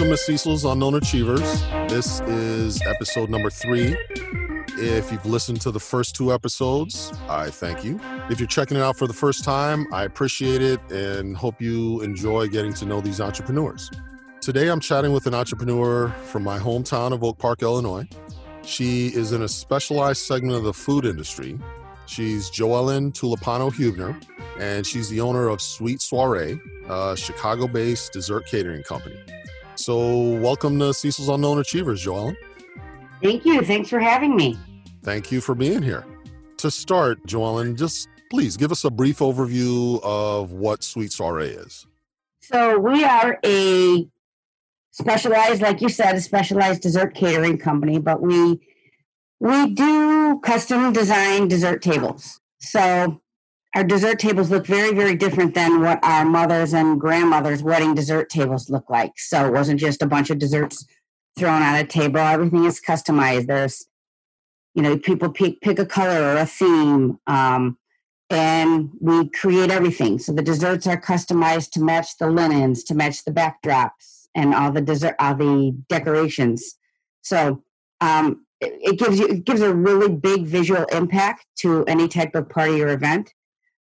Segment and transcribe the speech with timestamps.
[0.00, 1.62] Welcome to Cecil's Unknown Achievers.
[1.90, 3.98] This is episode number three.
[4.78, 8.00] If you've listened to the first two episodes, I thank you.
[8.30, 12.00] If you're checking it out for the first time, I appreciate it and hope you
[12.00, 13.90] enjoy getting to know these entrepreneurs.
[14.40, 18.08] Today, I'm chatting with an entrepreneur from my hometown of Oak Park, Illinois.
[18.62, 21.58] She is in a specialized segment of the food industry.
[22.06, 24.18] She's Joellen Tulipano Hubner,
[24.58, 29.20] and she's the owner of Sweet Soiree, a Chicago based dessert catering company.
[29.80, 32.36] So, welcome to Cecil's Unknown Achievers, Joellen.
[33.22, 33.62] Thank you.
[33.62, 34.58] Thanks for having me.
[35.02, 36.04] Thank you for being here.
[36.58, 41.86] To start, Joellen, just please give us a brief overview of what Sweet Soiree is.
[42.42, 44.06] So, we are a
[44.90, 48.60] specialized, like you said, a specialized dessert catering company, but we
[49.38, 52.38] we do custom design dessert tables.
[52.58, 53.22] So
[53.74, 58.28] our dessert tables look very, very different than what our mothers and grandmothers' wedding dessert
[58.28, 59.12] tables look like.
[59.16, 60.84] So it wasn't just a bunch of desserts
[61.38, 62.18] thrown on a table.
[62.18, 63.46] Everything is customized.
[63.46, 63.86] There's,
[64.74, 67.78] you know, people pick pick a color or a theme, um,
[68.28, 70.18] and we create everything.
[70.18, 74.72] So the desserts are customized to match the linens, to match the backdrops, and all
[74.72, 76.76] the dessert, all the decorations.
[77.22, 77.62] So
[78.00, 82.34] um, it, it gives you it gives a really big visual impact to any type
[82.34, 83.32] of party or event.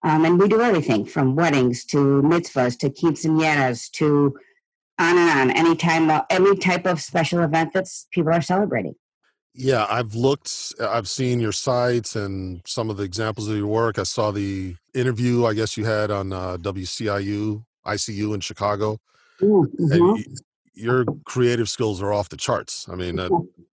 [0.03, 4.37] Um, and we do everything from weddings to mitzvahs to quinceañeras to
[4.99, 5.51] on and on.
[5.51, 8.95] Any time, any type of special event that people are celebrating.
[9.53, 13.97] Yeah, I've looked, I've seen your sites and some of the examples of your work.
[13.97, 18.99] I saw the interview, I guess you had on uh, WCIU, ICU in Chicago.
[19.41, 20.21] Mm-hmm.
[20.73, 22.87] your creative skills are off the charts.
[22.89, 23.29] I mean, uh,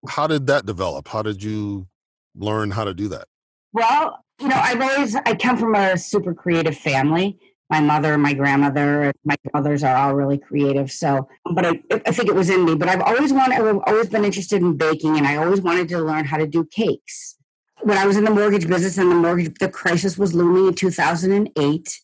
[0.08, 1.08] how did that develop?
[1.08, 1.86] How did you
[2.34, 3.28] learn how to do that?
[3.72, 7.38] Well, you know, I've always I come from a super creative family.
[7.70, 10.92] My mother, my grandmother, my brothers are all really creative.
[10.92, 12.74] So, but I, I think it was in me.
[12.74, 15.98] But I've always wanted, I've always been interested in baking, and I always wanted to
[16.00, 17.36] learn how to do cakes.
[17.82, 20.74] When I was in the mortgage business, and the mortgage the crisis was looming in
[20.74, 22.00] 2008,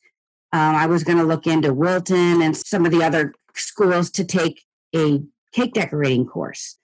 [0.52, 4.24] um, I was going to look into Wilton and some of the other schools to
[4.24, 4.62] take
[4.97, 5.20] a
[5.52, 6.76] cake decorating course.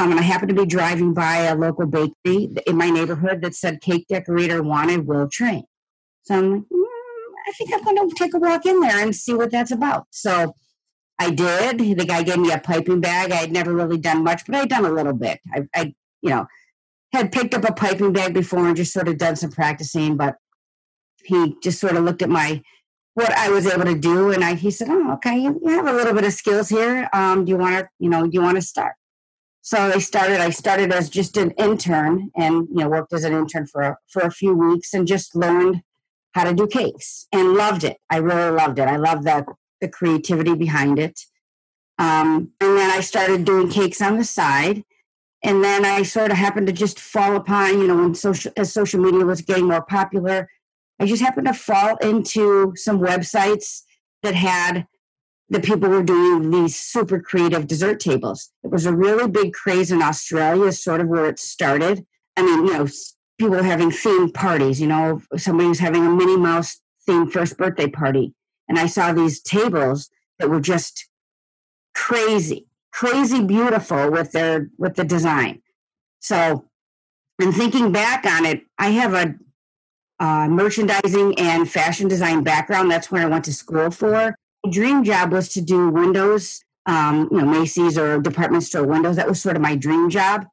[0.00, 3.54] Um, and I happened to be driving by a local bakery in my neighborhood that
[3.54, 5.64] said cake decorator wanted will train.
[6.22, 6.84] So I'm like, mm,
[7.46, 10.06] I think I'm going to take a walk in there and see what that's about.
[10.10, 10.54] So
[11.18, 11.98] I did.
[11.98, 13.30] The guy gave me a piping bag.
[13.30, 15.38] I had never really done much, but I'd done a little bit.
[15.52, 16.46] I, I you know,
[17.12, 20.36] had picked up a piping bag before and just sort of done some practicing, but
[21.24, 22.62] he just sort of looked at my
[23.12, 24.30] what I was able to do.
[24.30, 27.10] And I, he said, "Oh, okay, you, you have a little bit of skills here.
[27.12, 28.94] Um, do you want to, you know, do you want to start?"
[29.62, 30.40] So I started.
[30.40, 33.96] I started as just an intern, and you know, worked as an intern for a,
[34.08, 35.82] for a few weeks, and just learned
[36.32, 37.98] how to do cakes, and loved it.
[38.08, 38.88] I really loved it.
[38.88, 39.44] I loved the
[39.80, 41.18] the creativity behind it.
[41.98, 44.82] Um, and then I started doing cakes on the side.
[45.42, 48.72] And then I sort of happened to just fall upon, you know, when social as
[48.72, 50.48] social media was getting more popular,
[50.98, 53.82] I just happened to fall into some websites
[54.22, 54.86] that had
[55.50, 58.50] the people were doing these super creative dessert tables.
[58.62, 62.06] It was a really big craze in Australia, sort of where it started.
[62.36, 62.88] I mean, you know,
[63.38, 64.80] people having themed parties.
[64.80, 68.32] You know, somebody was having a Minnie Mouse themed first birthday party,
[68.68, 71.08] and I saw these tables that were just
[71.96, 75.62] crazy, crazy beautiful with their with the design.
[76.20, 76.66] So,
[77.40, 79.34] and thinking back on it, I have a
[80.24, 82.88] uh, merchandising and fashion design background.
[82.88, 84.36] That's where I went to school for.
[84.68, 89.16] Dream job was to do windows, um, you know, Macy's or department store windows.
[89.16, 90.46] That was sort of my dream job.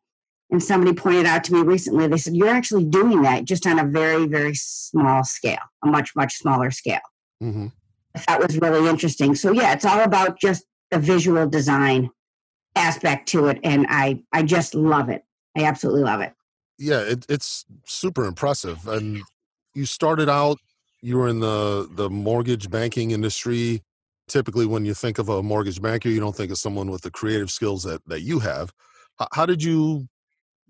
[0.49, 3.79] And somebody pointed out to me recently, they said, You're actually doing that just on
[3.79, 7.01] a very, very small scale, a much, much smaller scale.
[7.43, 7.67] Mm-hmm.
[8.27, 9.35] That was really interesting.
[9.35, 12.09] So, yeah, it's all about just the visual design
[12.75, 13.59] aspect to it.
[13.63, 15.23] And I, I just love it.
[15.57, 16.31] I absolutely love it.
[16.79, 18.87] Yeah, it, it's super impressive.
[18.87, 19.21] And
[19.73, 20.59] you started out
[21.01, 23.83] you were in the the mortgage banking industry
[24.27, 27.11] typically when you think of a mortgage banker you don't think of someone with the
[27.11, 28.71] creative skills that that you have
[29.19, 30.07] how, how did you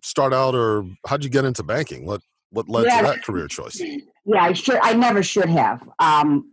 [0.03, 2.21] start out or how did you get into banking what
[2.51, 3.79] what led yeah, to that career choice
[4.25, 6.51] yeah i should i never should have um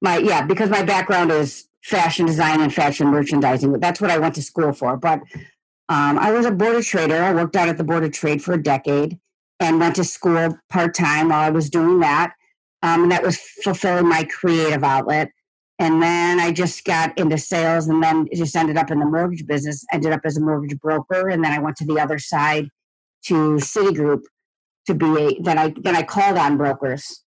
[0.00, 4.34] my yeah because my background is fashion design and fashion merchandising that's what i went
[4.34, 5.20] to school for but
[5.88, 8.42] um, i was a board of trader i worked out at the board of trade
[8.42, 9.18] for a decade
[9.60, 12.32] and went to school part time while I was doing that.
[12.82, 15.30] Um, and that was fulfilling my creative outlet.
[15.80, 19.46] And then I just got into sales and then just ended up in the mortgage
[19.46, 21.30] business, ended up as a mortgage broker.
[21.30, 22.68] And then I went to the other side
[23.24, 24.20] to Citigroup
[24.86, 27.24] to be a, then I, then I called on brokers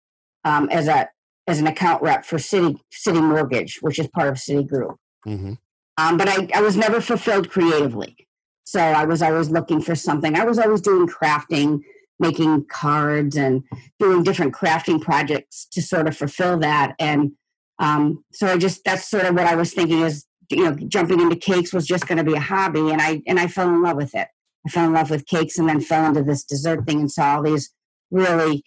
[0.45, 1.09] um, as a,
[1.47, 4.97] as an account rep for Citi, City Mortgage, which is part of Citigroup.
[5.27, 5.53] Mm-hmm.
[5.99, 8.17] Um, but I, I was never fulfilled creatively.
[8.65, 10.35] So I was always looking for something.
[10.35, 11.83] I was always doing crafting,
[12.19, 13.63] making cards, and
[14.01, 16.97] doing different crafting projects to sort of fulfill that.
[16.99, 17.33] And
[17.81, 21.21] um, so I just that's sort of what I was thinking is you know jumping
[21.21, 23.83] into cakes was just going to be a hobby, and I and I fell in
[23.83, 24.29] love with it.
[24.67, 27.37] I fell in love with cakes, and then fell into this dessert thing, and saw
[27.37, 27.71] all these
[28.11, 28.63] really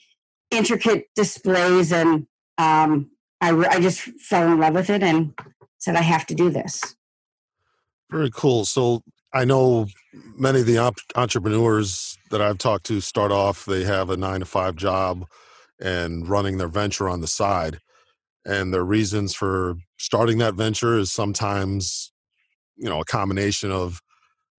[0.52, 2.26] intricate displays, and
[2.58, 5.34] um, I I just fell in love with it, and
[5.78, 6.82] said I have to do this.
[8.10, 8.66] Very cool.
[8.66, 9.88] So I know
[10.38, 14.46] many of the entrepreneurs that I've talked to start off, they have a nine to
[14.46, 15.26] five job
[15.80, 17.80] and running their venture on the side.
[18.46, 22.12] And their reasons for starting that venture is sometimes,
[22.76, 24.02] you know, a combination of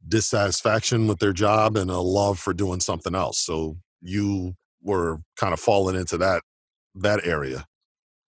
[0.06, 3.38] dissatisfaction with their job and a love for doing something else.
[3.38, 6.42] So you were kind of falling into that
[6.94, 7.66] that area.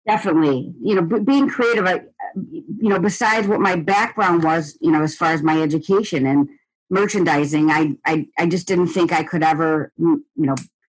[0.08, 1.86] Definitely, you know, being creative.
[1.86, 2.02] I,
[2.36, 6.50] you know, besides what my background was, you know, as far as my education and
[6.90, 10.56] merchandising, I, I, I just didn't think I could ever, you know,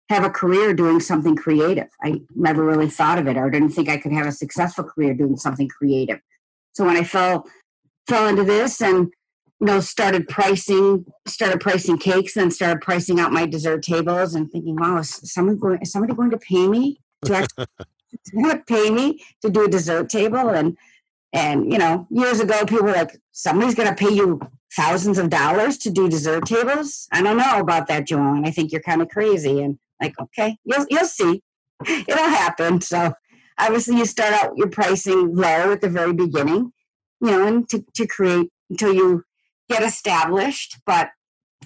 [0.09, 1.89] have a career doing something creative.
[2.03, 5.15] I never really thought of it, or didn't think I could have a successful career
[5.15, 6.21] doing something creative.
[6.75, 7.47] So when I fell
[8.07, 9.13] fell into this and
[9.61, 14.51] you know started pricing started pricing cakes and started pricing out my dessert tables and
[14.51, 19.25] thinking wow is someone going is somebody going to pay me to actually pay me
[19.43, 20.77] to do a dessert table and
[21.33, 24.41] and you know years ago people were like somebody's going to pay you
[24.75, 28.71] thousands of dollars to do dessert tables i don't know about that joan i think
[28.71, 31.43] you're kind of crazy and like okay you'll, you'll see.
[31.87, 32.81] It'll happen.
[32.81, 33.13] So
[33.59, 36.73] obviously you start out your pricing low at the very beginning
[37.21, 39.23] you know and to, to create until you
[39.71, 41.09] get established but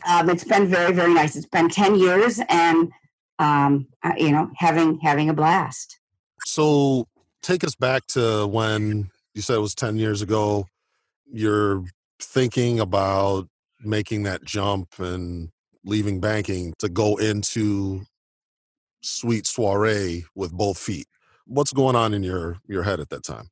[0.08, 1.36] um, it's been very very nice.
[1.36, 2.90] It's been 10 years and
[3.38, 5.98] um, uh, you know having having a blast.
[6.46, 7.06] So
[7.42, 10.66] take us back to when you said it was 10 years ago.
[11.26, 11.84] You're
[12.20, 13.48] thinking about
[13.80, 15.50] making that jump and
[15.84, 18.02] leaving banking to go into
[19.02, 21.06] sweet soiree with both feet.
[21.46, 23.50] What's going on in your your head at that time?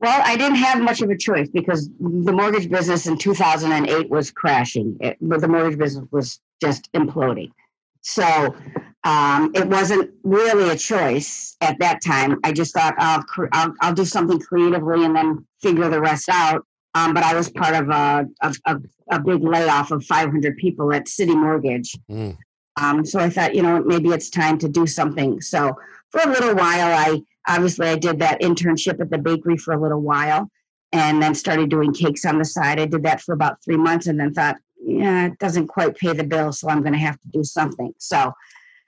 [0.00, 4.32] Well, I didn't have much of a choice because the mortgage business in 2008 was
[4.32, 4.96] crashing.
[5.00, 7.52] It, the mortgage business was just imploding.
[8.00, 8.56] So
[9.04, 12.40] um, it wasn't really a choice at that time.
[12.42, 16.66] I just thought I'll, I'll, I'll do something creatively and then figure the rest out.
[16.94, 18.76] Um, but I was part of a, a,
[19.10, 21.96] a, big layoff of 500 people at CitiMortgage.
[22.10, 22.36] Mm.
[22.80, 25.40] Um, so I thought, you know, maybe it's time to do something.
[25.40, 25.76] So
[26.10, 29.80] for a little while, I obviously I did that internship at the bakery for a
[29.80, 30.50] little while,
[30.92, 32.80] and then started doing cakes on the side.
[32.80, 36.12] I did that for about three months, and then thought, yeah, it doesn't quite pay
[36.12, 37.94] the bill, so I'm going to have to do something.
[37.98, 38.32] So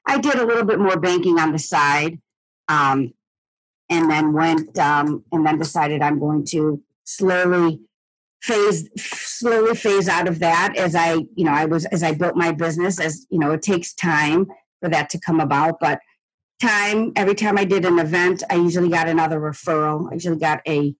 [0.06, 2.20] I did a little bit more banking on the side,
[2.68, 3.12] um,
[3.90, 7.80] and then went um, and then decided I'm going to slowly
[8.44, 12.36] phase slowly phase out of that as I you know I was as I built
[12.36, 14.46] my business as you know it takes time
[14.82, 15.98] for that to come about, but
[16.60, 20.10] time every time I did an event, I usually got another referral.
[20.10, 20.94] I usually got a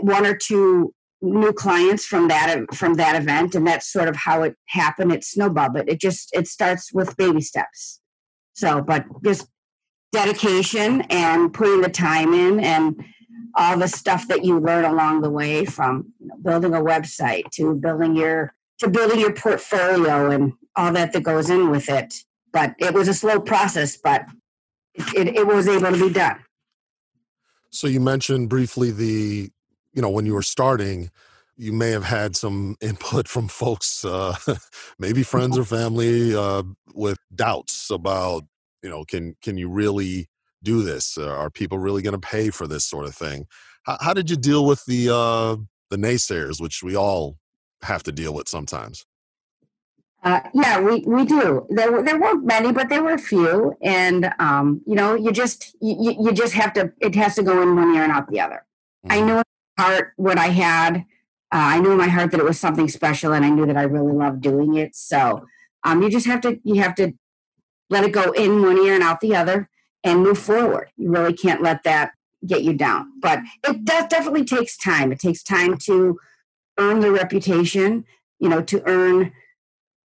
[0.00, 4.42] one or two new clients from that from that event and that's sort of how
[4.42, 8.00] it happened it snowballed but it just it starts with baby steps
[8.54, 9.46] so but just
[10.12, 13.04] dedication and putting the time in and
[13.54, 17.50] all the stuff that you learn along the way from you know, building a website
[17.52, 22.14] to building your to building your portfolio and all that that goes in with it.
[22.52, 24.26] But it was a slow process but
[24.94, 26.38] it, it, it was able to be done.
[27.70, 29.50] So you mentioned briefly the
[29.92, 31.10] you know when you were starting
[31.56, 34.34] you may have had some input from folks uh,
[34.98, 36.62] maybe friends or family uh,
[36.94, 38.44] with doubts about
[38.82, 40.28] you know can can you really
[40.62, 43.46] do this uh, are people really going to pay for this sort of thing
[43.84, 45.56] how, how did you deal with the uh,
[45.90, 47.36] the naysayers which we all
[47.82, 49.04] have to deal with sometimes
[50.22, 51.66] uh, yeah, we, we do.
[51.70, 55.74] There there weren't many, but there were a few, and um, you know, you just
[55.80, 56.92] you, you just have to.
[57.00, 58.66] It has to go in one ear and out the other.
[59.06, 59.12] Mm-hmm.
[59.12, 59.42] I knew
[59.78, 60.96] heart what I had.
[61.52, 63.78] Uh, I knew in my heart that it was something special, and I knew that
[63.78, 64.94] I really loved doing it.
[64.94, 65.46] So
[65.84, 67.12] um, you just have to you have to
[67.88, 69.70] let it go in one ear and out the other,
[70.04, 70.90] and move forward.
[70.96, 72.12] You really can't let that
[72.46, 73.12] get you down.
[73.20, 75.12] But it does definitely takes time.
[75.12, 76.18] It takes time to
[76.78, 78.04] earn the reputation.
[78.38, 79.32] You know, to earn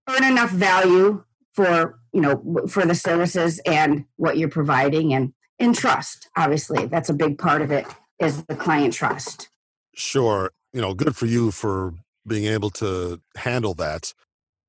[0.09, 1.23] earn enough value
[1.53, 6.29] for you know for the services and what you're providing, and in trust.
[6.37, 7.87] Obviously, that's a big part of it
[8.19, 9.49] is the client trust.
[9.95, 10.51] Sure.
[10.73, 11.95] You know, good for you for
[12.27, 14.13] being able to handle that.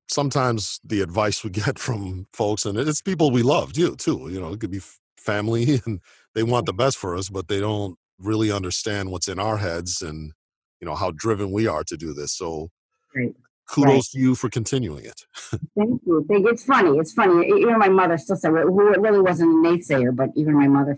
[0.08, 4.29] Sometimes the advice we get from folks, and it's people we love too, too.
[4.32, 4.82] You know, it could be
[5.25, 6.00] family and
[6.34, 6.77] they want the mm-hmm.
[6.77, 10.01] best for us, but they don't really understand what's in our heads.
[10.01, 10.32] And
[10.79, 12.34] you know how driven we are to do this.
[12.34, 12.70] So
[13.15, 13.34] Right.
[13.70, 14.03] kudos Right.
[14.12, 15.22] to you for continuing it.
[15.77, 16.25] Thank you.
[16.29, 16.98] Thank- It's funny.
[16.98, 17.48] It's funny.
[17.48, 20.98] Even my mother still said, who really wasn't a naysayer, but even my mother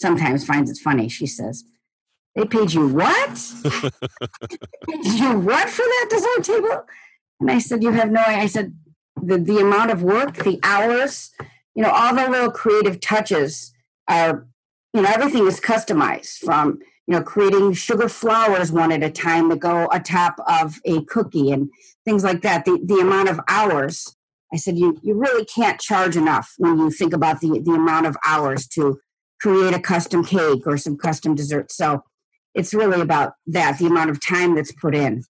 [0.00, 1.08] sometimes finds it funny.
[1.08, 1.64] She says,
[2.34, 3.34] they paid you what?
[4.88, 6.84] paid you what for that dessert table?
[7.40, 8.22] And I said, you have no.
[8.26, 8.74] I said,
[9.22, 11.30] the, the amount of work, the hours,
[11.74, 13.72] you know, all the little creative touches
[14.08, 14.46] are,
[14.92, 19.48] you know, everything is customized from, you know, creating sugar flowers one at a time
[19.50, 21.70] to go atop of a cookie and
[22.04, 22.64] things like that.
[22.64, 24.16] The, the amount of hours,
[24.52, 28.06] I said, you, you really can't charge enough when you think about the, the amount
[28.06, 29.00] of hours to
[29.40, 31.72] create a custom cake or some custom dessert.
[31.72, 32.04] So
[32.54, 35.24] it's really about that, the amount of time that's put in.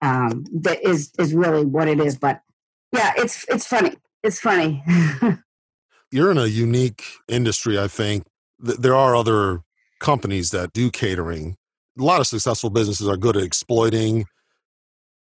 [0.00, 2.18] Um, that is is really what it is.
[2.18, 2.40] But
[2.92, 3.94] yeah, it's it's funny.
[4.24, 4.82] It's funny.
[6.12, 8.24] You're in a unique industry, I think.
[8.58, 9.62] There are other
[9.98, 11.56] companies that do catering.
[11.98, 14.26] A lot of successful businesses are good at exploiting,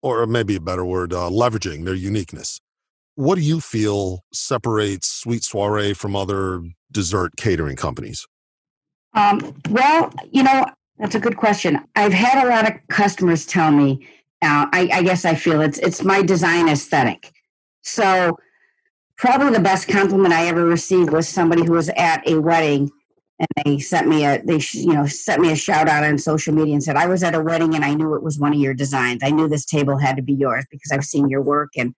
[0.02, 2.61] or maybe a better word, uh, leveraging their uniqueness.
[3.14, 8.26] What do you feel separates Sweet Soiree from other dessert catering companies?
[9.14, 10.66] Um, well, you know,
[10.99, 11.80] that's a good question.
[11.97, 14.06] I've had a lot of customers tell me.
[14.42, 17.33] Uh, I, I guess I feel it's it's my design aesthetic.
[17.80, 18.37] So,
[19.16, 22.90] probably the best compliment I ever received was somebody who was at a wedding,
[23.38, 26.54] and they sent me a they you know sent me a shout out on social
[26.54, 28.61] media and said I was at a wedding and I knew it was one of
[28.61, 29.20] your designs.
[29.23, 31.94] I knew this table had to be yours because I've seen your work and.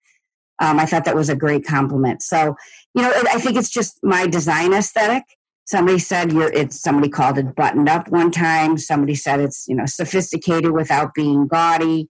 [0.60, 2.20] Um, I thought that was a great compliment.
[2.20, 2.56] So,
[2.92, 5.22] you know, I think it's just my design aesthetic
[5.68, 9.75] somebody said you're it's somebody called it buttoned up one time somebody said it's you
[9.75, 12.08] know sophisticated without being gaudy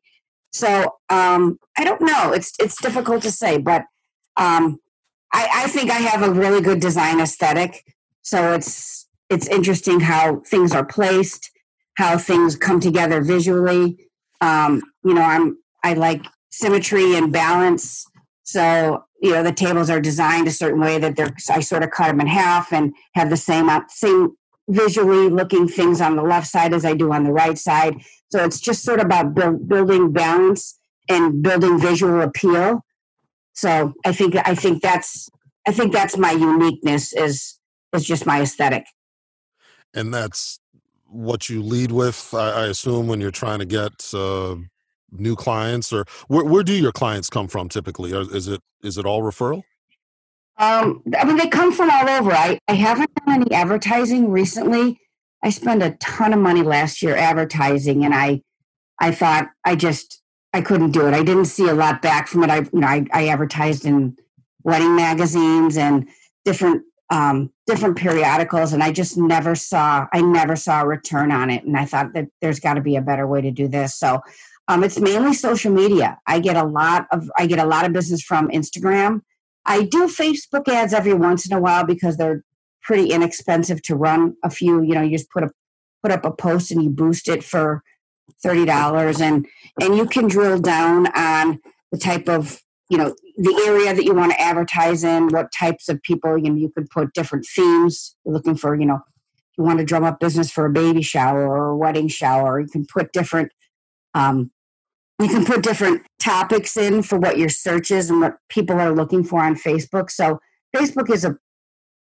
[0.52, 3.82] so um i don't know it's it's difficult to say but
[4.36, 4.78] um
[5.32, 7.84] i i think i have a really good design aesthetic.
[8.22, 11.50] So it's it's interesting how things are placed
[11.94, 13.98] how things come together visually.
[14.40, 18.04] Um you know i'm i like symmetry and balance.
[18.44, 21.90] So you know the tables are designed a certain way that they're i sort of
[21.90, 24.36] cut them in half and have the same uh, same
[24.70, 28.00] visually looking things on the left side as i do on the right side.
[28.30, 32.84] So it's just sort of about build, building balance and building visual appeal
[33.62, 35.28] so i think i think that's
[35.66, 37.58] i think that's my uniqueness is
[37.94, 38.84] is just my aesthetic
[39.94, 40.60] And that's
[41.06, 44.56] what you lead with, I, I assume, when you're trying to get uh,
[45.10, 48.12] new clients, or where, where do your clients come from typically?
[48.12, 49.62] Is it is it all referral?
[50.58, 52.32] Um, I mean, they come from all over.
[52.32, 54.98] I, I haven't done any advertising recently.
[55.42, 58.42] I spent a ton of money last year advertising, and I,
[59.00, 60.20] I thought I just
[60.52, 61.14] I couldn't do it.
[61.14, 62.50] I didn't see a lot back from it.
[62.50, 64.16] I, you know, I, I advertised in
[64.62, 66.08] wedding magazines and
[66.44, 71.50] different um, different periodicals, and I just never saw I never saw a return on
[71.50, 71.64] it.
[71.64, 73.94] And I thought that there's got to be a better way to do this.
[73.94, 74.20] So
[74.68, 76.18] um, it's mainly social media.
[76.26, 79.22] I get a lot of I get a lot of business from Instagram.
[79.64, 82.42] I do Facebook ads every once in a while because they're
[82.82, 84.82] pretty inexpensive to run a few.
[84.82, 85.50] You know, you just put a
[86.02, 87.82] put up a post and you boost it for
[88.42, 89.46] thirty dollars, and
[89.80, 91.60] and you can drill down on
[91.92, 95.88] the type of you know the area that you want to advertise in, what types
[95.88, 96.36] of people.
[96.38, 98.16] You know, you could put different themes.
[98.24, 99.00] You're looking for you know
[99.56, 102.60] you want to drum up business for a baby shower or a wedding shower.
[102.60, 103.52] You can put different
[104.14, 104.50] um,
[105.20, 108.94] you can put different topics in for what your search is and what people are
[108.94, 110.10] looking for on Facebook.
[110.10, 110.38] So
[110.74, 111.36] Facebook is a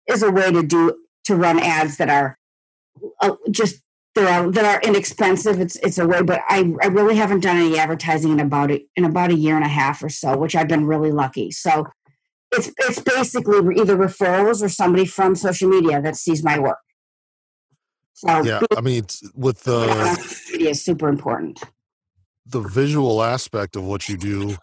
[0.07, 2.39] is a way to do to run ads that are
[3.21, 3.83] uh, just
[4.17, 5.61] that are that are inexpensive.
[5.61, 8.83] It's it's a way, but I I really haven't done any advertising in about it
[8.97, 11.51] in about a year and a half or so, which I've been really lucky.
[11.53, 11.87] So
[12.53, 16.79] it's it's basically either referrals or somebody from social media that sees my work.
[18.15, 19.87] So Yeah, I mean, it's- with the
[20.51, 21.63] media is super important.
[22.47, 24.57] the visual aspect of what you do,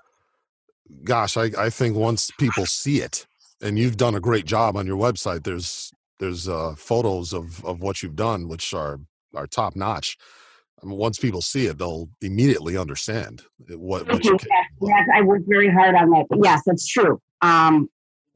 [1.04, 3.28] gosh, I, I think once people see it,
[3.62, 5.44] and you've done a great job on your website.
[5.44, 9.00] There's there's uh, photos of of what you've done, which are
[9.34, 10.18] are top notch.
[10.82, 14.38] I mean, once people see it, they'll immediately understand what what you you.
[14.38, 14.50] can.
[14.50, 16.26] Yes, yes, I worked very hard on that.
[16.44, 17.22] Yes, that's true.
[17.42, 17.90] Um,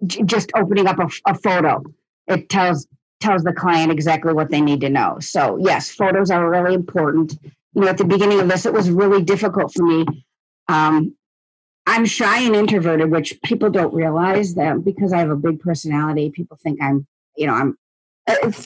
[0.06, 1.84] j- just opening up a, a photo,
[2.28, 2.88] it tells
[3.20, 5.18] tells the client exactly what they need to know.
[5.20, 7.38] So yes, photos are really important.
[7.74, 10.06] You know, at the beginning of this, it was really difficult for me.
[10.68, 11.16] Um,
[11.86, 16.30] I'm shy and introverted, which people don't realize that because I have a big personality.
[16.30, 17.74] People think I'm, you know, I'm uh,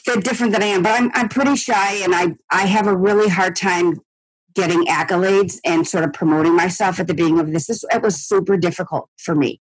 [0.05, 2.95] they're different than I am, but I'm I'm pretty shy, and I I have a
[2.95, 3.99] really hard time
[4.53, 7.67] getting accolades and sort of promoting myself at the beginning of this.
[7.67, 9.61] This it was super difficult for me.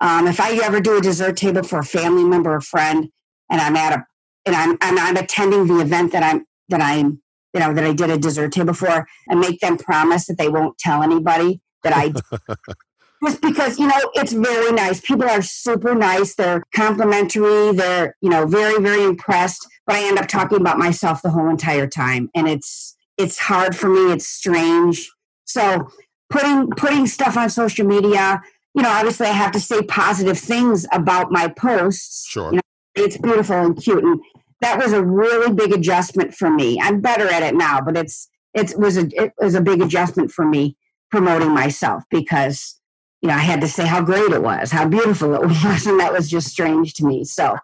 [0.00, 3.08] Um, if I ever do a dessert table for a family member or friend,
[3.50, 4.06] and I'm at a
[4.46, 7.22] and I'm and I'm attending the event that I'm that I'm
[7.52, 10.48] you know, that I did a dessert table for and make them promise that they
[10.48, 12.12] won't tell anybody that I
[13.24, 15.00] just because you know it's very nice.
[15.00, 16.34] People are super nice.
[16.34, 17.72] They're complimentary.
[17.72, 19.66] They're you know very very impressed.
[19.86, 22.30] But i end up talking about myself the whole entire time.
[22.34, 24.12] And it's it's hard for me.
[24.12, 25.10] It's strange.
[25.44, 25.88] So
[26.30, 28.40] putting putting stuff on social media
[28.74, 32.26] you know obviously i have to say positive things about my posts.
[32.28, 32.50] Sure.
[32.50, 32.62] You know,
[32.94, 34.02] it's beautiful and cute.
[34.02, 34.20] And
[34.60, 36.80] that was a really big adjustment for me.
[36.80, 40.30] I'm better at it now but it's it was a it was a big adjustment
[40.30, 40.76] for me
[41.10, 42.80] promoting myself because
[43.22, 45.98] you know, I had to say how great it was, how beautiful it was, and
[46.00, 47.24] that was just strange to me.
[47.24, 47.56] So,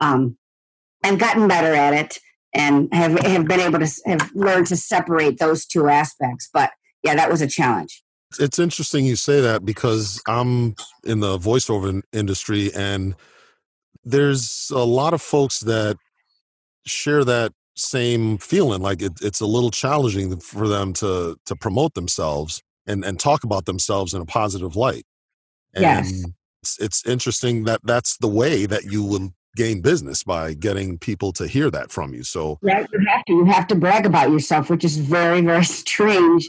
[0.00, 0.36] um,
[1.02, 2.18] I've gotten better at it
[2.52, 6.48] and have have been able to have learned to separate those two aspects.
[6.52, 6.70] But
[7.02, 8.02] yeah, that was a challenge.
[8.40, 13.14] It's interesting you say that because I'm in the voiceover industry and
[14.02, 15.96] there's a lot of folks that
[16.84, 21.94] share that same feeling like it, it's a little challenging for them to to promote
[21.94, 25.04] themselves and and talk about themselves in a positive light.
[25.74, 26.24] And yes.
[26.62, 31.32] it's, it's interesting that that's the way that you will gain business by getting people
[31.32, 32.24] to hear that from you.
[32.24, 35.64] So yeah, you have to you have to brag about yourself, which is very very
[35.82, 36.48] strange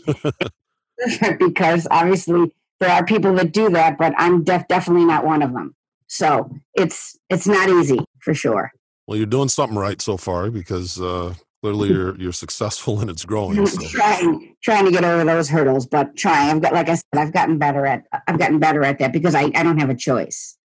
[1.40, 5.54] because obviously there are people that do that, but I'm def- definitely not one of
[5.54, 5.76] them.
[6.08, 8.72] So it's it's not easy for sure.
[9.08, 11.36] Well, you're doing something right so far because uh,
[11.66, 13.66] clearly you're you're successful and it's growing.
[13.66, 13.88] So.
[13.88, 16.50] trying trying to get over those hurdles, but trying.
[16.50, 19.36] I've got like I said, I've gotten better at I've gotten better at that because
[19.36, 20.58] I, I don't have a choice.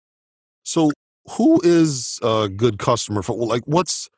[0.65, 0.91] So
[1.37, 4.09] who is a good customer for like what's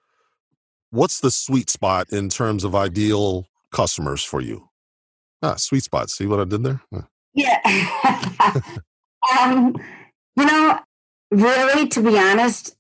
[0.91, 4.69] what's the sweet spot in terms of ideal customers for you?
[5.43, 6.11] Ah, sweet spot.
[6.11, 6.83] See what I did there?
[7.35, 7.61] Yeah.
[9.41, 9.77] um,
[10.37, 10.79] you know,
[11.31, 12.77] really, to be honest,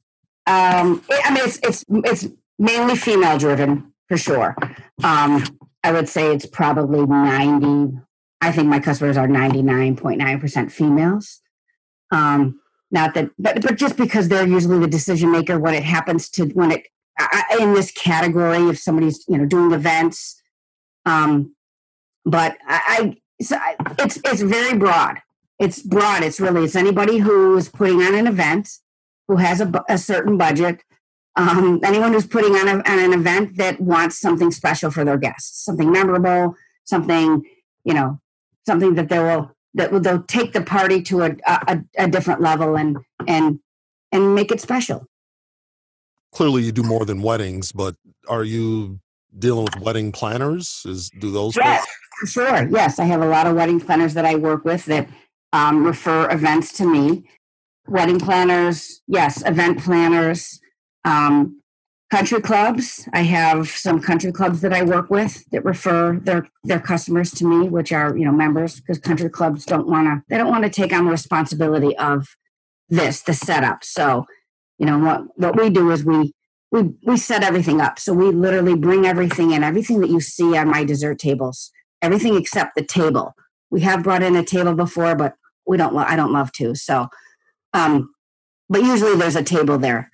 [0.46, 2.28] um, I mean, it's it's it's
[2.58, 4.56] mainly female driven for sure.
[5.04, 5.44] Um,
[5.84, 7.96] I would say it's probably 90,
[8.40, 11.40] I think my customers are 99.9% females.
[12.10, 16.28] Um, not that, but, but just because they're usually the decision maker when it happens
[16.30, 16.88] to, when it,
[17.60, 20.42] in this category, if somebody's, you know, doing events.
[21.06, 21.54] Um,
[22.24, 22.80] but I,
[23.38, 25.18] I so I, it's, it's very broad.
[25.60, 26.24] It's broad.
[26.24, 28.70] It's really, it's anybody who is putting on an event,
[29.28, 30.82] who has a, a certain budget,
[31.36, 35.16] um, anyone who's putting on, a, on an event that wants something special for their
[35.16, 37.44] guests, something memorable, something
[37.84, 38.20] you know,
[38.66, 42.40] something that they will that will they'll take the party to a, a, a different
[42.40, 43.60] level and and
[44.12, 45.06] and make it special.
[46.32, 47.96] Clearly, you do more than weddings, but
[48.28, 49.00] are you
[49.38, 50.84] dealing with wedding planners?
[50.86, 51.56] Is do those?
[51.56, 51.86] Yes,
[52.26, 52.68] sure.
[52.68, 55.08] Yes, I have a lot of wedding planners that I work with that
[55.52, 57.24] um, refer events to me.
[57.88, 60.60] Wedding planners, yes, event planners,
[61.04, 61.60] um,
[62.10, 63.08] country clubs.
[63.12, 67.46] I have some country clubs that I work with that refer their their customers to
[67.46, 70.64] me, which are you know members, because country clubs don't want to they don't want
[70.64, 72.36] to take on the responsibility of
[72.88, 73.84] this the setup.
[73.84, 74.26] So
[74.78, 76.34] you know what what we do is we
[76.72, 77.98] we we set everything up.
[77.98, 81.70] So we literally bring everything in, everything that you see on my dessert tables,
[82.02, 83.34] everything except the table.
[83.70, 85.34] We have brought in a table before, but
[85.66, 85.96] we don't.
[85.96, 86.74] I don't love to.
[86.74, 87.06] So,
[87.72, 88.12] um,
[88.68, 90.10] but usually there's a table there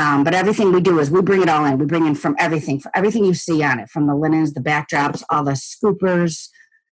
[0.00, 1.76] um, but everything we do is we bring it all in.
[1.76, 4.60] We bring in from everything, from everything you see on it, from the linens, the
[4.60, 6.48] backdrops, all the scoopers,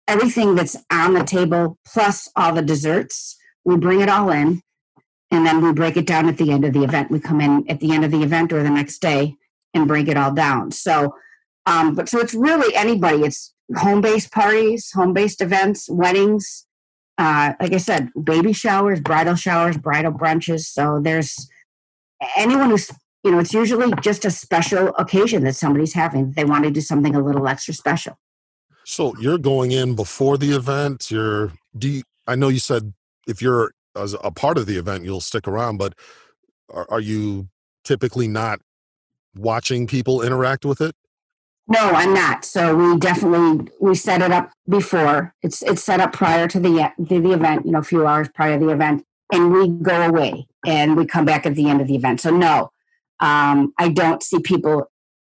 [0.07, 3.39] everything that's on the table, plus all the desserts.
[3.65, 4.61] We bring it all in,
[5.31, 7.11] and then we break it down at the end of the event.
[7.11, 9.37] We come in at the end of the event or the next day
[9.73, 10.71] and break it all down.
[10.71, 11.15] So,
[11.65, 13.23] um, but so it's really anybody.
[13.23, 16.67] It's home-based parties, home-based events, weddings.
[17.17, 20.67] Uh, like I said, baby showers, bridal showers, bridal brunches.
[20.67, 21.49] So there's
[22.37, 22.91] anyone who's
[23.25, 26.81] you know it's usually just a special occasion that somebody's having they want to do
[26.81, 28.19] something a little extra special.
[28.85, 32.95] So you're going in before the event you're do you, i know you said
[33.27, 35.95] if you're as a part of the event you'll stick around but
[36.71, 37.49] are, are you
[37.85, 38.61] typically not
[39.37, 40.95] watching people interact with it?
[41.67, 42.45] No i'm not.
[42.45, 45.35] So we definitely we set it up before.
[45.43, 48.29] It's it's set up prior to the the, the event you know a few hours
[48.35, 51.81] prior to the event and we go away and we come back at the end
[51.81, 52.21] of the event.
[52.21, 52.71] So no,
[53.21, 54.91] um, I don't see people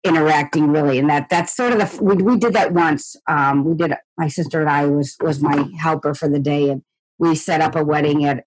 [0.03, 3.15] interacting really, and that that's sort of the we, we did that once.
[3.29, 6.83] Um, we did my sister and I was was my helper for the day, and
[7.19, 8.45] we set up a wedding at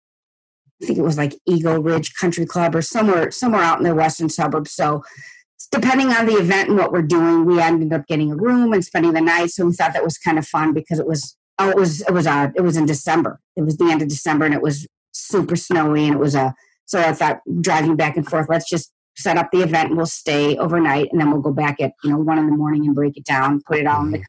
[0.82, 3.96] I think it was like Eagle Ridge Country Club or somewhere somewhere out in the
[3.96, 4.74] western suburbs.
[4.74, 5.04] So
[5.72, 8.84] depending on the event and what we're doing, we ended up getting a room and
[8.84, 9.52] spending the night.
[9.52, 12.12] So we thought that was kind of fun because it was oh it was it
[12.12, 13.40] was uh it was in December.
[13.56, 16.54] It was the end of December and it was super snowy and it was a
[16.86, 20.58] so I thought driving back and forth, let's just set up the event we'll stay
[20.58, 23.16] overnight and then we'll go back at you know one in the morning and break
[23.16, 24.26] it down put it all in the Mm-hmm.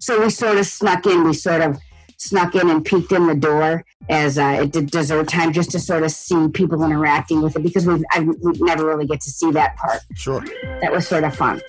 [0.00, 1.76] so we sort of snuck in we sort of
[2.16, 5.80] snuck in and peeked in the door as uh, it did dessert time just to
[5.80, 9.30] sort of see people interacting with it because we've I, we never really get to
[9.30, 10.44] see that part Sure.
[10.80, 11.60] that was sort of fun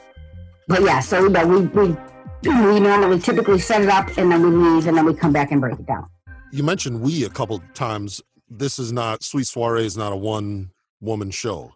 [0.67, 1.97] but yeah so no, we we
[2.43, 5.51] we normally typically set it up and then we leave and then we come back
[5.51, 6.05] and break it down
[6.51, 8.21] You mentioned we a couple times.
[8.49, 11.73] This is not Sweet Soiree is not a one woman show.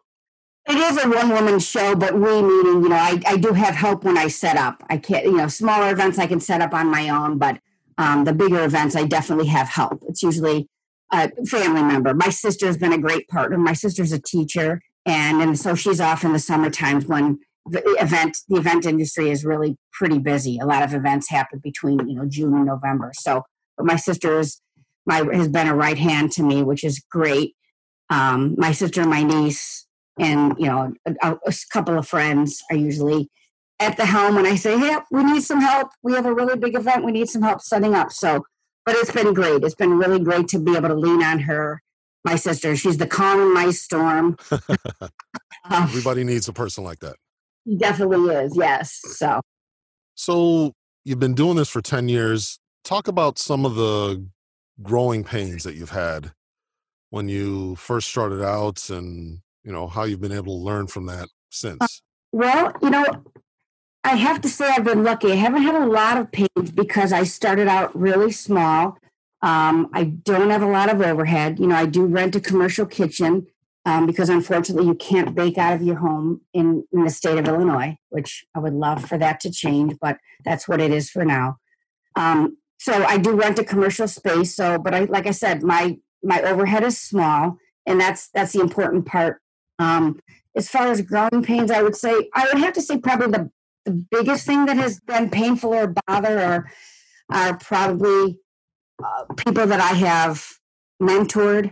[0.67, 3.73] It is a one woman show, but we meaning, you know, I, I do have
[3.73, 4.83] help when I set up.
[4.89, 7.59] I can't, you know, smaller events I can set up on my own, but
[7.97, 10.03] um, the bigger events I definitely have help.
[10.07, 10.69] It's usually
[11.11, 12.13] a family member.
[12.13, 13.57] My sister's been a great partner.
[13.57, 17.81] My sister's a teacher, and and so she's off in the summer times when the
[17.99, 20.59] event the event industry is really pretty busy.
[20.59, 23.11] A lot of events happen between you know June and November.
[23.13, 23.43] So,
[23.75, 24.61] but my sister is
[25.05, 27.55] my has been a right hand to me, which is great.
[28.09, 29.85] Um, my sister my niece
[30.19, 33.29] and you know a, a couple of friends are usually
[33.79, 35.89] at the helm when I say, "Hey, we need some help.
[36.03, 37.05] We have a really big event.
[37.05, 38.43] We need some help setting up." So,
[38.85, 39.63] but it's been great.
[39.63, 41.81] It's been really great to be able to lean on her,
[42.25, 42.75] my sister.
[42.75, 44.37] She's the calm in my storm.
[45.69, 47.15] Um, Everybody needs a person like that.
[47.67, 48.55] she definitely is.
[48.55, 48.99] Yes.
[49.03, 49.41] So,
[50.15, 50.71] So
[51.03, 52.59] you've been doing this for 10 years.
[52.83, 54.25] Talk about some of the
[54.81, 56.31] growing pains that you've had
[57.09, 61.05] when you first started out and you know how you've been able to learn from
[61.07, 62.01] that since.
[62.31, 63.05] well, you know,
[64.03, 65.31] I have to say I've been lucky.
[65.31, 68.97] I haven't had a lot of pains because I started out really small.
[69.41, 71.59] Um, I don't have a lot of overhead.
[71.59, 73.47] You know, I do rent a commercial kitchen
[73.85, 77.47] um, because unfortunately you can't bake out of your home in, in the state of
[77.47, 81.25] Illinois, which I would love for that to change, but that's what it is for
[81.25, 81.57] now.
[82.15, 84.55] Um, so I do rent a commercial space.
[84.55, 88.61] So, but I, like I said, my my overhead is small, and that's that's the
[88.61, 89.41] important part.
[89.79, 90.19] Um,
[90.55, 93.51] as far as growing pains, I would say I would have to say probably the
[93.85, 96.71] the biggest thing that has been painful or bother are
[97.29, 98.39] are probably
[99.03, 100.47] uh, people that I have
[101.01, 101.71] mentored.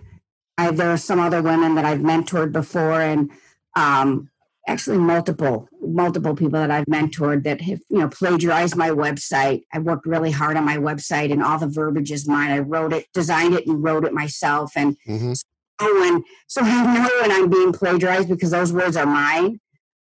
[0.57, 3.31] I, there are some other women that I've mentored before, and
[3.77, 4.29] um,
[4.67, 9.63] actually multiple multiple people that I've mentored that have you know plagiarized my website.
[9.73, 12.51] I worked really hard on my website, and all the verbiage is mine.
[12.51, 14.73] I wrote it, designed it, and wrote it myself.
[14.75, 15.33] And hmm
[15.81, 19.59] know when so I know when I'm being plagiarized because those words are mine.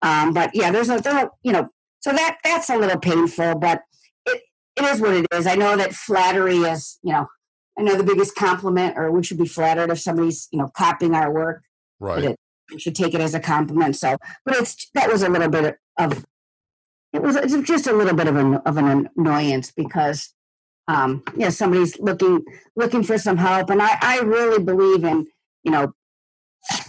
[0.02, 1.68] Um, but yeah, there's a there, you know
[2.00, 3.82] so that that's a little painful, but
[4.26, 4.42] it
[4.76, 5.46] it is what it is.
[5.46, 7.26] I know that flattery is you know
[7.78, 11.14] I know the biggest compliment, or we should be flattered if somebody's you know copying
[11.14, 11.62] our work.
[11.98, 12.36] Right.
[12.78, 13.96] Should take it as a compliment.
[13.96, 16.24] So, but it's that was a little bit of
[17.12, 20.32] it was just a little bit of an of an annoyance because
[20.88, 22.44] um you know somebody's looking
[22.76, 25.26] looking for some help and I I really believe in
[25.64, 25.92] you know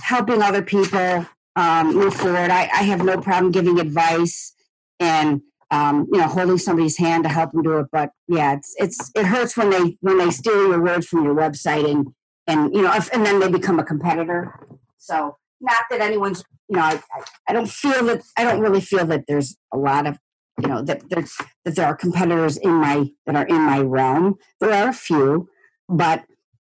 [0.02, 2.50] helping other people um, move forward.
[2.50, 4.54] I, I have no problem giving advice
[5.00, 7.88] and um, you know holding somebody's hand to help them do it.
[7.92, 11.36] But yeah, it's it's it hurts when they when they steal your words from your
[11.36, 12.08] website and
[12.48, 14.60] and you know if, and then they become a competitor.
[14.98, 18.82] So not that anyone's you know I, I, I don't feel that I don't really
[18.82, 20.18] feel that there's a lot of
[20.62, 24.36] you know that there's that there are competitors in my that are in my realm.
[24.60, 25.50] There are a few,
[25.88, 26.24] but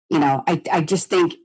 [0.10, 1.36] you know I I just think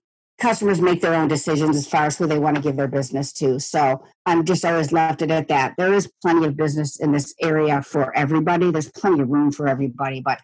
[0.40, 3.32] customers make their own decisions as far as who they want to give their business
[3.32, 3.60] to.
[3.60, 5.74] So I'm just always left it at that.
[5.78, 8.70] There is plenty of business in this area for everybody.
[8.70, 10.40] There's plenty of room for everybody, but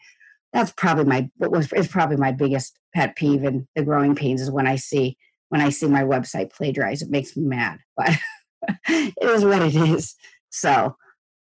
[0.52, 4.40] that's probably my what was is probably my biggest pet peeve and the growing pains
[4.40, 5.16] is when I see
[5.50, 7.02] when I see my website plagiarized.
[7.02, 8.10] It makes me mad, but
[8.88, 10.16] it is what it is.
[10.48, 10.96] So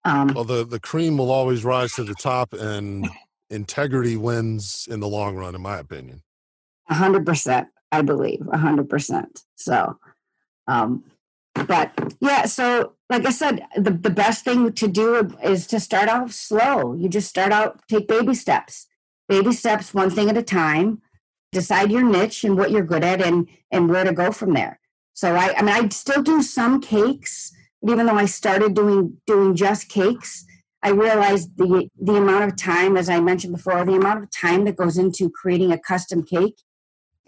[0.04, 3.08] um, Well, the the cream will always rise to the top, and
[3.50, 6.22] integrity wins in the long run, in my opinion.
[6.88, 9.42] A hundred percent, I believe, a hundred percent.
[9.56, 9.98] So,
[10.66, 11.04] um,
[11.54, 16.08] but yeah, so like I said, the the best thing to do is to start
[16.08, 16.94] out slow.
[16.94, 18.86] You just start out, take baby steps,
[19.28, 21.02] baby steps, one thing at a time.
[21.52, 24.80] Decide your niche and what you're good at, and and where to go from there.
[25.14, 29.16] So I, I mean, I still do some cakes, but even though I started doing
[29.26, 30.44] doing just cakes,
[30.82, 34.64] I realized the the amount of time, as I mentioned before, the amount of time
[34.64, 36.56] that goes into creating a custom cake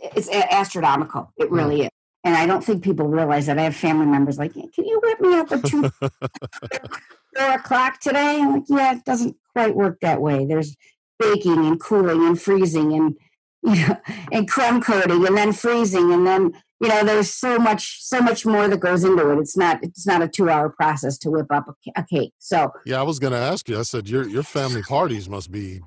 [0.02, 1.32] it's astronomical.
[1.36, 1.90] It really is.
[2.24, 3.58] And I don't think people realize that.
[3.58, 5.82] I have family members like, "Can you whip me up at two,
[7.36, 8.40] four o'clock today?
[8.40, 10.44] I'm like, yeah, it doesn't quite work that way.
[10.44, 10.76] There's
[11.18, 13.16] baking and cooling and freezing and
[14.32, 18.46] and crumb coating and then freezing and then you know there's so much so much
[18.46, 19.38] more that goes into it.
[19.38, 22.32] It's not it's not a two hour process to whip up a, a cake.
[22.38, 23.78] So Yeah, I was going to ask you.
[23.78, 25.80] I said your your family parties must be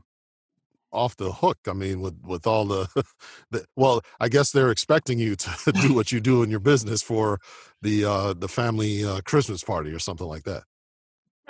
[0.93, 1.57] off the hook.
[1.67, 2.87] I mean, with with all the,
[3.51, 7.01] the well, I guess they're expecting you to do what you do in your business
[7.01, 7.39] for
[7.81, 10.63] the uh, the family uh, Christmas party or something like that.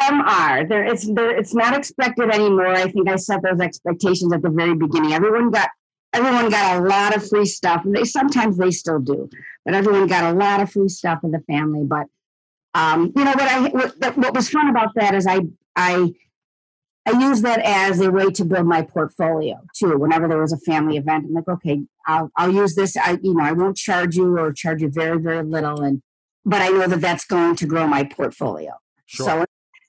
[0.02, 0.84] Some are there.
[0.86, 2.68] It's there, it's not expected anymore.
[2.68, 5.14] I think I set those expectations at the very beginning.
[5.14, 5.70] Everyone got
[6.14, 7.86] everyone got a lot of free stuff.
[7.86, 9.30] And They sometimes they still do,
[9.66, 11.84] but everyone got a lot of free stuff in the family.
[11.84, 12.08] But
[12.74, 15.42] um, you know what I what, what was fun about that is I
[15.76, 16.14] I
[17.06, 19.98] I use that as a way to build my portfolio too.
[19.98, 22.96] Whenever there was a family event, I'm like, okay, I'll, I'll use this.
[22.96, 25.82] I, you know, I won't charge you or charge you very, very little.
[25.82, 26.02] And,
[26.46, 28.72] but I know that that's going to grow my portfolio.
[29.06, 29.26] Sure.
[29.26, 29.46] So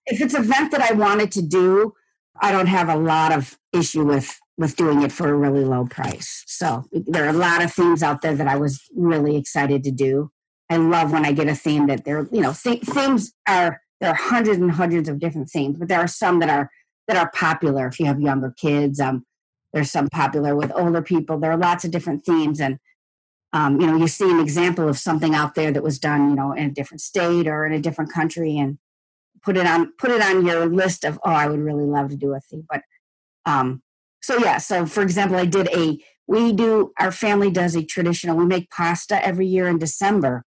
[0.07, 1.95] if it's an event that I wanted to do,
[2.41, 5.85] I don't have a lot of issue with, with doing it for a really low
[5.85, 6.45] price.
[6.47, 9.91] So there are a lot of themes out there that I was really excited to
[9.91, 10.31] do.
[10.71, 14.11] I love when I get a theme that they're, you know, th- themes are, there
[14.11, 16.71] are hundreds and hundreds of different themes, but there are some that are
[17.09, 19.01] that are popular if you have younger kids.
[19.01, 19.27] Um,
[19.73, 21.39] there's some popular with older people.
[21.39, 22.79] There are lots of different themes, and
[23.53, 26.37] um, you know, you see an example of something out there that was done, you
[26.37, 28.79] know, in a different state or in a different country, and
[29.43, 32.17] put it on put it on your list of oh, I would really love to
[32.17, 32.67] do a theme.
[32.69, 32.83] But
[33.47, 33.83] um,
[34.25, 38.39] so yeah, so for example, I did a we do our family does a traditional.
[38.39, 40.45] We make pasta every year in December.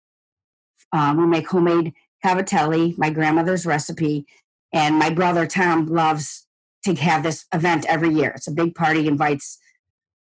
[0.93, 1.93] Um, we make homemade
[2.25, 4.27] cavatelli, my grandmother's recipe,
[4.73, 6.49] and my brother Tom loves
[6.85, 8.33] to have this event every year.
[8.35, 9.59] It's a big party, invites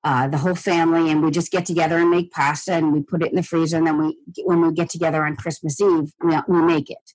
[0.03, 3.21] uh, the whole family, and we just get together and make pasta, and we put
[3.21, 3.77] it in the freezer.
[3.77, 7.13] And then we, when we get together on Christmas Eve, we, we make it.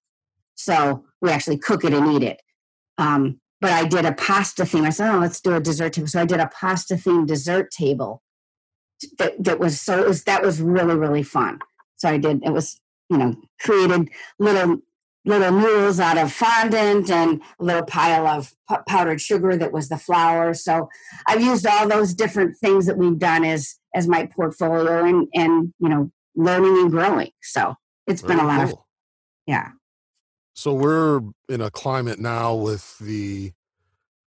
[0.54, 2.40] So we actually cook it and eat it.
[2.98, 4.84] Um, but I did a pasta theme.
[4.84, 7.70] I said, "Oh, let's do a dessert table." So I did a pasta themed dessert
[7.70, 8.22] table.
[9.18, 11.58] That that was so it was that was really really fun.
[11.96, 12.42] So I did.
[12.44, 14.78] It was you know created little
[15.26, 18.54] little mules out of fondant and a little pile of
[18.88, 20.54] powdered sugar that was the flour.
[20.54, 20.88] So
[21.26, 25.74] I've used all those different things that we've done as as my portfolio and and
[25.78, 27.30] you know learning and growing.
[27.42, 27.74] So
[28.06, 28.72] it's Very been a lot cool.
[28.72, 28.84] of
[29.46, 29.68] yeah.
[30.60, 33.52] So we're in a climate now with the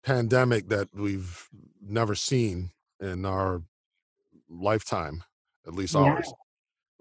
[0.03, 1.49] pandemic that we've
[1.81, 3.63] never seen in our
[4.47, 5.23] lifetime,
[5.65, 6.01] at least yeah.
[6.01, 6.31] ours.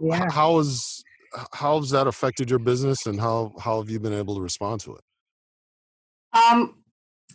[0.01, 0.31] Yeah.
[0.31, 1.05] How is
[1.53, 4.81] how has that affected your business and how how have you been able to respond
[4.81, 5.03] to it
[6.33, 6.75] um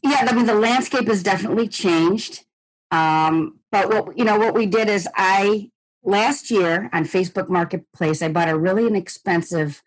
[0.03, 2.43] yeah i mean the landscape has definitely changed
[2.91, 5.69] um but what you know what we did is i
[6.03, 9.81] last year on facebook marketplace i bought a really inexpensive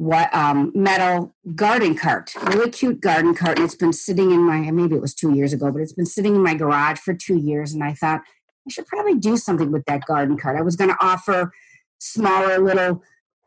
[0.00, 4.70] what um, metal garden cart really cute garden cart and it's been sitting in my
[4.70, 7.36] maybe it was two years ago but it's been sitting in my garage for two
[7.36, 8.22] years and i thought
[8.66, 11.52] i should probably do something with that garden cart i was going to offer
[11.98, 13.02] smaller little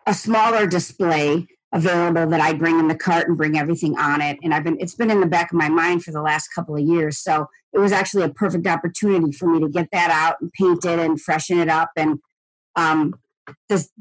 [0.06, 4.38] a smaller display available that I bring in the cart and bring everything on it.
[4.44, 6.76] And I've been it's been in the back of my mind for the last couple
[6.76, 7.18] of years.
[7.18, 10.86] So it was actually a perfect opportunity for me to get that out and paint
[10.86, 11.90] it and freshen it up.
[11.98, 12.20] And
[12.76, 13.16] um,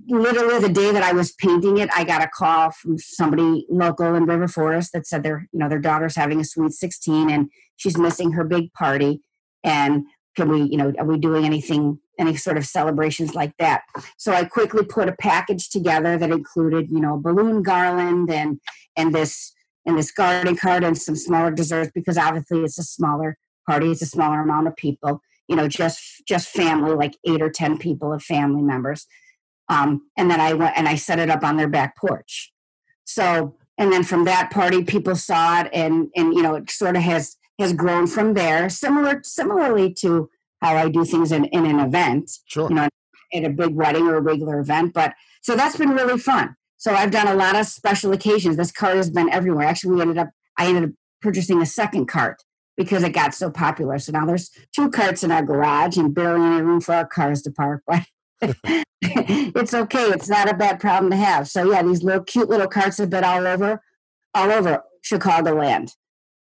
[0.09, 4.14] literally the day that I was painting it, I got a call from somebody local
[4.14, 7.50] in River Forest that said their you know their daughter's having a sweet 16 and
[7.76, 9.20] she's missing her big party.
[9.64, 10.05] And
[10.37, 13.83] can we you know are we doing anything any sort of celebrations like that.
[14.16, 18.61] So I quickly put a package together that included, you know, balloon garland and
[18.96, 19.52] and this
[19.85, 23.37] and this garden card and some smaller desserts because obviously it's a smaller
[23.68, 27.50] party, it's a smaller amount of people, you know, just just family, like eight or
[27.50, 29.07] ten people of family members.
[29.72, 32.52] Um, and then I went and I set it up on their back porch.
[33.04, 36.96] So and then from that party, people saw it and and you know it sort
[36.96, 38.68] of has has grown from there.
[38.68, 40.28] Similar similarly to
[40.61, 42.68] how I do things in, in an event, sure.
[42.68, 42.88] you know,
[43.35, 44.94] at a big wedding or a regular event.
[44.94, 46.54] But so that's been really fun.
[46.76, 48.56] So I've done a lot of special occasions.
[48.56, 49.66] This cart has been everywhere.
[49.66, 52.42] Actually, we ended up, I ended up purchasing a second cart
[52.76, 53.98] because it got so popular.
[53.98, 57.42] So now there's two carts in our garage and barely any room for our cars
[57.42, 57.82] to park.
[57.87, 58.04] But
[59.55, 60.05] it's okay.
[60.05, 61.49] It's not a bad problem to have.
[61.49, 63.83] So yeah, these little cute little carts have been all over,
[64.35, 65.93] all over Chicagoland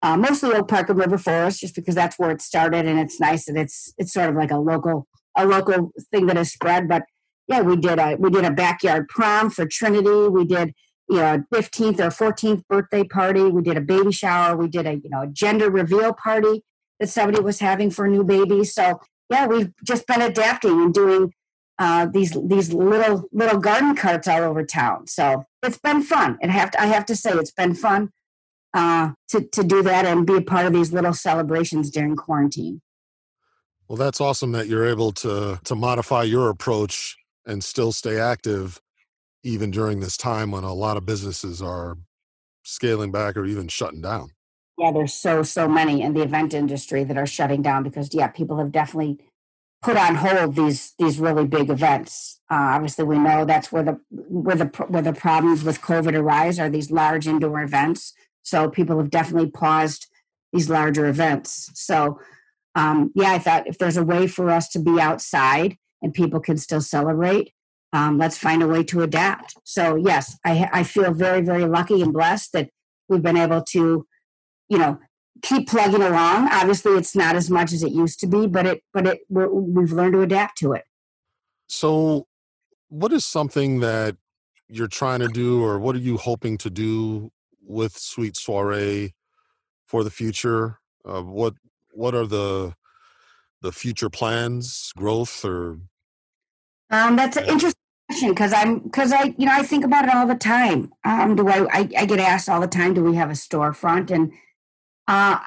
[0.02, 3.20] uh, mostly Oak Park and River Forest, just because that's where it started, and it's
[3.20, 6.88] nice and it's it's sort of like a local a local thing that has spread.
[6.88, 7.04] But
[7.46, 10.28] yeah, we did a we did a backyard prom for Trinity.
[10.28, 10.74] We did
[11.08, 13.44] you know a fifteenth or fourteenth birthday party.
[13.44, 14.56] We did a baby shower.
[14.56, 16.64] We did a you know a gender reveal party
[16.98, 18.64] that somebody was having for a new baby.
[18.64, 21.32] So yeah, we've just been adapting and doing
[21.82, 25.08] uh, these these little little garden carts all over town.
[25.08, 26.38] So it's been fun.
[26.40, 28.10] And have to, I have to say it's been fun
[28.72, 32.82] uh, to to do that and be a part of these little celebrations during quarantine.
[33.88, 38.80] Well, that's awesome that you're able to to modify your approach and still stay active
[39.42, 41.98] even during this time when a lot of businesses are
[42.62, 44.30] scaling back or even shutting down.
[44.78, 48.28] yeah, there's so so many in the event industry that are shutting down because yeah,
[48.28, 49.18] people have definitely
[49.82, 52.40] put on hold these these really big events.
[52.50, 56.58] Uh, obviously, we know that's where the where the where the problems with COVID arise
[56.58, 58.14] are these large indoor events.
[58.42, 60.06] So people have definitely paused
[60.52, 61.70] these larger events.
[61.74, 62.20] So
[62.74, 66.40] um, yeah, I thought if there's a way for us to be outside and people
[66.40, 67.52] can still celebrate,
[67.92, 69.54] um, let's find a way to adapt.
[69.64, 72.70] So yes, I, I feel very very lucky and blessed that
[73.08, 74.06] we've been able to,
[74.68, 74.98] you know,
[75.42, 76.48] keep plugging along.
[76.50, 79.92] Obviously, it's not as much as it used to be, but it but it we've
[79.92, 80.84] learned to adapt to it.
[81.68, 82.26] So,
[82.88, 84.16] what is something that
[84.68, 87.30] you're trying to do, or what are you hoping to do
[87.64, 89.14] with Sweet Soiree
[89.86, 90.78] for the future?
[91.04, 91.54] Uh, what
[91.92, 92.74] what are the
[93.60, 95.78] the future plans, growth, or?
[96.90, 100.14] Um, that's an interesting question because I'm because I you know I think about it
[100.14, 100.92] all the time.
[101.04, 102.94] Um, do I, I I get asked all the time?
[102.94, 104.10] Do we have a storefront?
[104.10, 104.32] And
[105.08, 105.38] uh,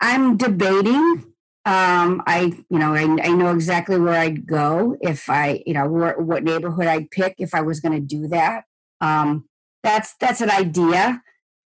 [0.00, 1.24] I'm debating.
[1.64, 5.86] Um, I, you know, I, I know exactly where I'd go if I, you know,
[5.86, 8.64] what neighborhood I'd pick if I was going to do that.
[9.00, 9.48] Um,
[9.82, 11.22] that's that's an idea.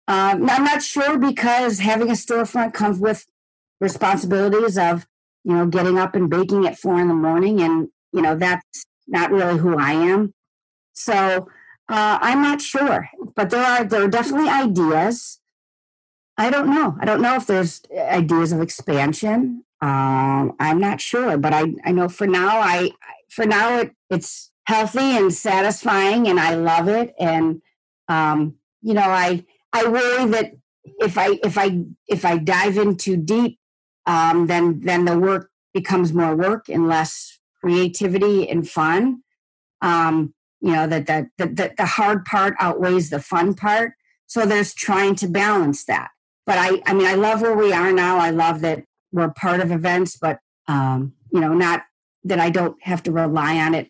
[0.08, 3.26] Um, I'm not sure because having a storefront comes with
[3.80, 5.08] responsibilities of,
[5.44, 8.86] you know, getting up and baking at four in the morning, and you know that's
[9.08, 10.34] not really who I am.
[10.94, 11.48] So
[11.90, 15.40] uh, I'm not sure, but there are there are definitely ideas.
[16.42, 16.98] I don't know.
[17.00, 19.64] I don't know if there's ideas of expansion.
[19.80, 22.90] Um, I'm not sure, but I, I know for now, I
[23.30, 27.14] for now it, it's healthy and satisfying, and I love it.
[27.20, 27.62] And
[28.08, 30.54] um, you know, I I worry that
[31.00, 33.60] if I if I if I dive in too deep,
[34.08, 39.22] um, then then the work becomes more work and less creativity and fun.
[39.84, 43.94] Um, you know that that the, the hard part outweighs the fun part.
[44.26, 46.10] So there's trying to balance that
[46.46, 48.18] but I, I mean, I love where we are now.
[48.18, 51.84] I love that we're part of events, but um, you know, not
[52.24, 53.90] that I don't have to rely on it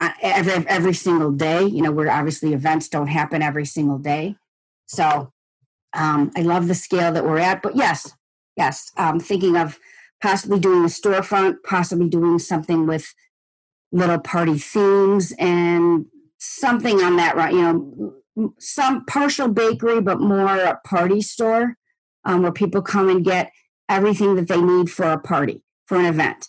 [0.00, 1.64] uh, every every single day.
[1.64, 4.36] You know, where obviously events don't happen every single day.
[4.86, 5.32] So
[5.94, 7.62] um, I love the scale that we're at.
[7.62, 8.12] But yes,
[8.56, 9.78] yes, um, thinking of
[10.20, 13.14] possibly doing a storefront, possibly doing something with
[13.92, 16.06] little party themes and
[16.38, 17.54] something on that right.
[17.54, 17.62] You
[18.36, 21.76] know, some partial bakery, but more a party store
[22.24, 23.52] um, where people come and get
[23.88, 26.48] everything that they need for a party, for an event.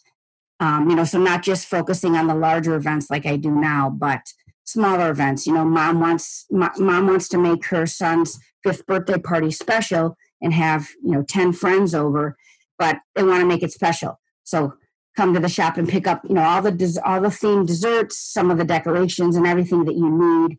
[0.60, 3.90] Um, you know, so not just focusing on the larger events like I do now,
[3.90, 4.22] but
[4.64, 5.46] smaller events.
[5.46, 10.54] You know, mom wants mom wants to make her son's fifth birthday party special and
[10.54, 12.38] have you know ten friends over,
[12.78, 14.20] but they want to make it special.
[14.44, 14.74] So
[15.16, 18.18] come to the shop and pick up you know all the all the themed desserts,
[18.18, 20.58] some of the decorations, and everything that you need.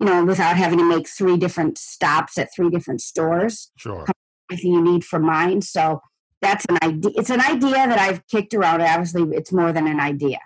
[0.00, 3.70] You know, without having to make three different stops at three different stores.
[3.76, 4.04] Sure.
[4.04, 4.14] Come
[4.50, 5.62] everything you need for mine.
[5.62, 6.00] So
[6.40, 7.12] that's an idea.
[7.16, 8.82] It's an idea that I've kicked around.
[8.82, 10.38] Obviously, it's more than an idea.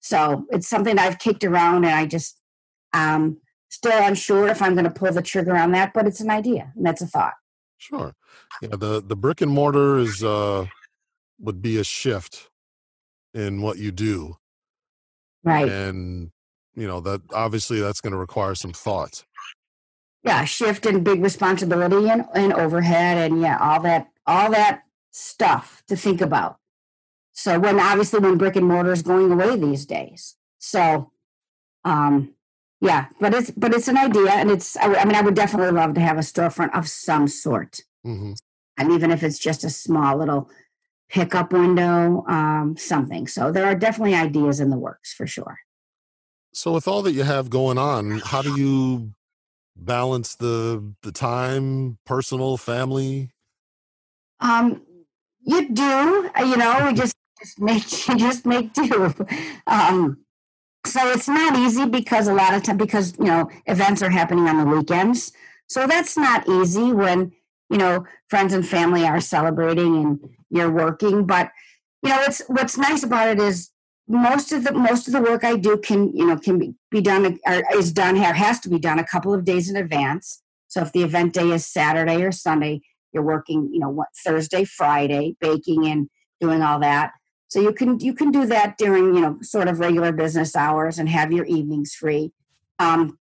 [0.00, 2.38] So it's something I've kicked around, and I just
[2.92, 3.38] um,
[3.70, 5.92] still unsure if I'm going to pull the trigger on that.
[5.94, 7.34] But it's an idea, and that's a thought.
[7.78, 8.14] Sure.
[8.62, 8.70] Yeah.
[8.70, 10.66] The the brick and mortar is uh,
[11.40, 12.50] would be a shift
[13.34, 14.36] in what you do,
[15.42, 15.68] right?
[15.68, 16.30] And
[16.74, 19.24] you know that obviously that's going to require some thought
[20.24, 25.82] yeah shift and big responsibility and, and overhead and yeah all that all that stuff
[25.86, 26.58] to think about.
[27.32, 30.36] So when obviously when brick and mortar is going away these days.
[30.58, 31.12] So
[31.84, 32.34] um
[32.80, 35.70] yeah but it's but it's an idea and it's i, I mean i would definitely
[35.70, 37.80] love to have a storefront of some sort.
[38.06, 38.32] Mm-hmm.
[38.76, 40.50] and even if it's just a small little
[41.08, 43.26] pickup window um something.
[43.26, 45.58] So there are definitely ideas in the works for sure.
[46.52, 49.12] So with all that you have going on how do you
[49.76, 53.30] balance the the time, personal, family?
[54.40, 54.82] Um,
[55.40, 56.30] you do.
[56.38, 59.14] Uh, you know, we just just make you just make do.
[59.66, 60.18] Um,
[60.86, 64.48] so it's not easy because a lot of time because you know events are happening
[64.48, 65.32] on the weekends.
[65.68, 67.32] So that's not easy when
[67.70, 71.26] you know friends and family are celebrating and you're working.
[71.26, 71.50] But
[72.02, 73.70] you know, it's what's nice about it is
[74.06, 77.00] most of the most of the work I do can you know can be, be
[77.00, 80.42] done or is done here has to be done a couple of days in advance.
[80.68, 82.82] So if the event day is Saturday or Sunday,
[83.12, 86.08] you're working you know what Thursday, Friday, baking and
[86.40, 87.12] doing all that.
[87.48, 90.98] So you can you can do that during you know sort of regular business hours
[90.98, 92.32] and have your evenings free.
[92.78, 93.18] Um,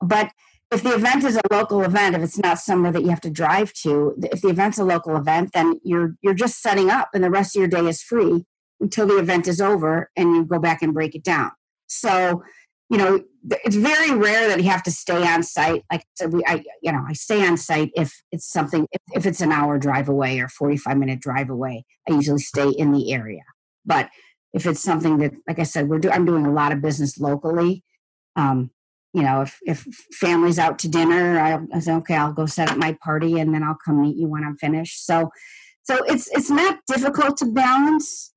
[0.00, 0.30] but
[0.72, 3.30] if the event is a local event, if it's not somewhere that you have to
[3.30, 7.22] drive to, if the event's a local event, then you're you're just setting up, and
[7.22, 8.46] the rest of your day is free
[8.84, 11.50] until the event is over and you go back and break it down.
[11.86, 12.42] So,
[12.90, 13.24] you know,
[13.64, 15.82] it's very rare that you have to stay on site.
[15.90, 19.00] Like I said, we, I, you know, I stay on site if it's something, if,
[19.14, 22.92] if it's an hour drive away or 45 minute drive away, I usually stay in
[22.92, 23.40] the area.
[23.86, 24.10] But
[24.52, 27.18] if it's something that, like I said, we're do, I'm doing a lot of business
[27.18, 27.82] locally.
[28.36, 28.70] Um,
[29.14, 29.80] you know, if, if
[30.12, 33.54] family's out to dinner, I, I say, okay, I'll go set up my party and
[33.54, 35.06] then I'll come meet you when I'm finished.
[35.06, 35.30] So,
[35.84, 38.33] so it's, it's not difficult to balance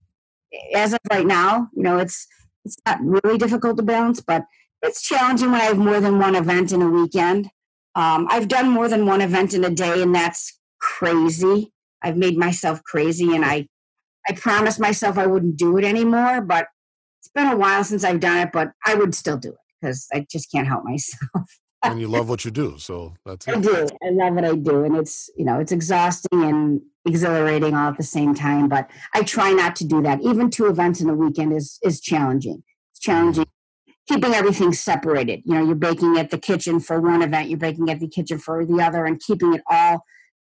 [0.74, 1.70] as of right now.
[1.76, 2.28] You know, it's,
[2.66, 4.44] it's not really difficult to balance, but
[4.82, 7.50] it's challenging when I have more than one event in a weekend.
[7.96, 11.72] Um, I've done more than one event in a day, and that's crazy.
[12.04, 13.68] I've made myself crazy, and I,
[14.28, 16.42] I promised myself I wouldn't do it anymore.
[16.42, 16.68] But
[17.20, 20.08] it's been a while since I've done it, but I would still do it because
[20.14, 21.60] I just can't help myself.
[21.84, 23.56] And you love what you do, so that's it.
[23.56, 23.88] I do.
[24.04, 27.98] I love what I do, and it's you know it's exhausting and exhilarating all at
[27.98, 28.68] the same time.
[28.68, 30.22] But I try not to do that.
[30.22, 32.64] Even two events in a weekend is is challenging.
[32.92, 33.46] It's challenging
[34.08, 35.42] keeping everything separated.
[35.46, 38.40] You know, you're baking at the kitchen for one event, you're baking at the kitchen
[38.40, 40.04] for the other, and keeping it all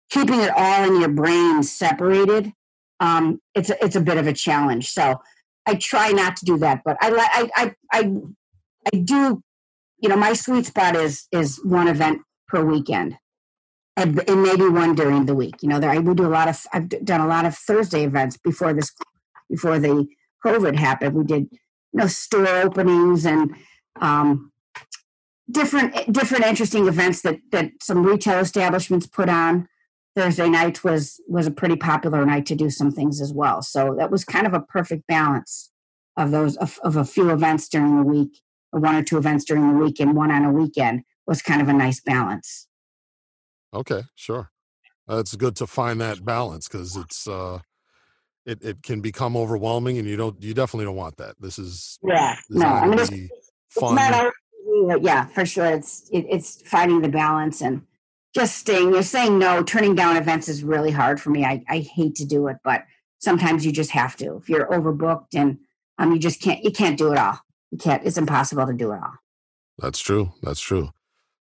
[0.09, 2.51] keeping it all in your brain separated.
[2.99, 4.89] Um, it's a, it's a bit of a challenge.
[4.89, 5.19] So
[5.65, 8.11] I try not to do that, but I I I I,
[8.93, 9.43] I do.
[10.03, 13.15] You know, my sweet spot is is one event per weekend.
[13.95, 15.53] And, and maybe one during the week.
[15.61, 16.59] You know, there I would do a lot of.
[16.73, 18.91] I've done a lot of Thursday events before this,
[19.49, 20.07] before the
[20.45, 21.13] COVID happened.
[21.15, 23.55] We did you know store openings and
[24.01, 24.51] um,
[25.49, 29.67] different different interesting events that that some retail establishments put on.
[30.15, 33.61] Thursday night was was a pretty popular night to do some things as well.
[33.61, 35.71] So that was kind of a perfect balance
[36.17, 38.41] of those of, of a few events during the week,
[38.73, 41.61] or one or two events during the week, and one on a weekend was kind
[41.61, 42.67] of a nice balance.
[43.73, 44.49] Okay, sure.
[45.09, 47.59] Uh, it's good to find that balance because it's uh,
[48.45, 51.99] it, it can become overwhelming and you don't you definitely don't want that this is
[52.03, 53.09] yeah this no i mean it's,
[53.69, 53.97] fun.
[53.97, 57.83] it's not yeah for sure it's it, it's finding the balance and
[58.33, 61.79] just staying you're saying no turning down events is really hard for me i, I
[61.79, 62.83] hate to do it but
[63.19, 65.59] sometimes you just have to if you're overbooked and
[65.97, 67.39] um you just can't you can't do it all
[67.73, 69.15] you can't it's impossible to do it all
[69.79, 70.89] that's true that's true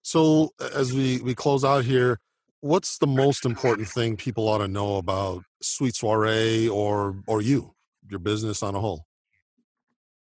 [0.02, 2.18] so as we we close out here
[2.62, 7.74] what's the most important thing people ought to know about Sweet Soiree or or you,
[8.08, 9.04] your business on a whole?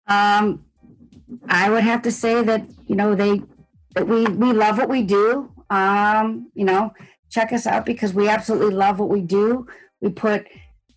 [0.07, 0.65] Um,
[1.47, 3.41] I would have to say that you know they
[3.95, 5.51] that we we love what we do.
[5.69, 6.93] Um, you know,
[7.29, 9.67] check us out because we absolutely love what we do.
[10.01, 10.47] We put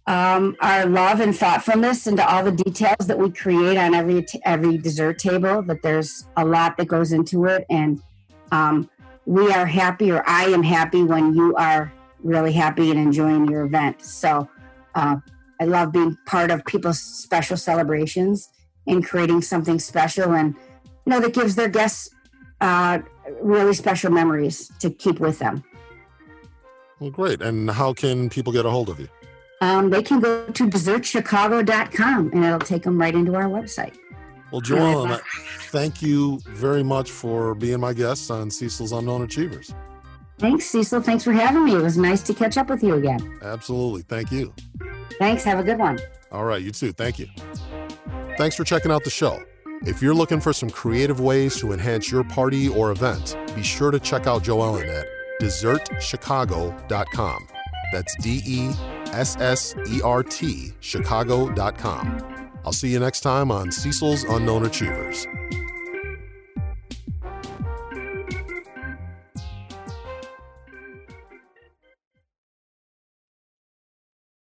[0.08, 4.78] um, our love and thoughtfulness into all the details that we create on every every
[4.78, 5.62] dessert table.
[5.62, 8.00] That there's a lot that goes into it, and
[8.50, 8.88] um,
[9.26, 11.92] we are happy, or I am happy when you are
[12.24, 14.02] really happy and enjoying your event.
[14.02, 14.48] So
[14.94, 15.16] uh,
[15.60, 18.48] I love being part of people's special celebrations
[18.86, 20.54] and creating something special and
[21.04, 22.08] you know that gives their guests
[22.62, 23.00] uh,
[23.42, 25.62] really special memories to keep with them.
[26.98, 27.42] Well, great.
[27.42, 29.08] And how can people get a hold of you?
[29.60, 33.96] Um, they can go to dessertchicago.com and it'll take them right into our website.
[34.52, 35.20] Well, Joelle,
[35.70, 39.74] thank you very much for being my guest on Cecil's Unknown Achievers.
[40.38, 41.02] Thanks, Cecil.
[41.02, 41.74] Thanks for having me.
[41.74, 43.38] It was nice to catch up with you again.
[43.42, 44.02] Absolutely.
[44.02, 44.54] Thank you.
[45.18, 45.42] Thanks.
[45.44, 45.98] Have a good one.
[46.30, 46.62] All right.
[46.62, 46.92] You too.
[46.92, 47.26] Thank you.
[48.38, 49.42] Thanks for checking out the show.
[49.82, 53.90] If you're looking for some creative ways to enhance your party or event, be sure
[53.90, 55.06] to check out Joellen at
[55.40, 57.48] dessertchicago.com.
[57.92, 58.70] That's D E
[59.12, 62.50] S S E R T, Chicago.com.
[62.64, 65.26] I'll see you next time on Cecil's Unknown Achievers.